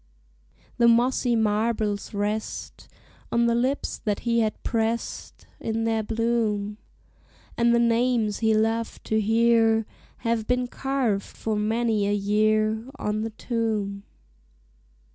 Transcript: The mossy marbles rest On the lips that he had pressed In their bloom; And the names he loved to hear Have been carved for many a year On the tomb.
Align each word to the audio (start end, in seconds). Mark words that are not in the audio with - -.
The 0.79 0.87
mossy 0.87 1.35
marbles 1.35 2.11
rest 2.11 2.87
On 3.31 3.45
the 3.45 3.53
lips 3.53 3.99
that 4.03 4.21
he 4.21 4.39
had 4.39 4.63
pressed 4.63 5.45
In 5.59 5.83
their 5.83 6.01
bloom; 6.01 6.79
And 7.55 7.71
the 7.71 7.77
names 7.77 8.39
he 8.39 8.55
loved 8.55 9.03
to 9.03 9.21
hear 9.21 9.85
Have 10.25 10.47
been 10.47 10.65
carved 10.67 11.21
for 11.37 11.55
many 11.55 12.07
a 12.07 12.13
year 12.13 12.83
On 12.97 13.21
the 13.21 13.29
tomb. 13.29 14.01